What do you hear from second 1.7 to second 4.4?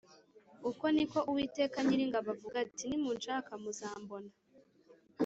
Nyiringabo avuga ati nimunshaka muzambona